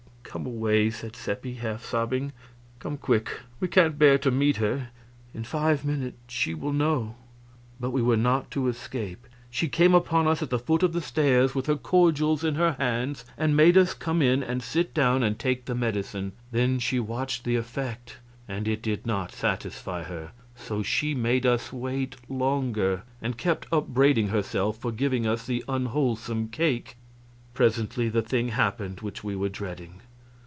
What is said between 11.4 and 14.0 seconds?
with her cordials in her hands, and made us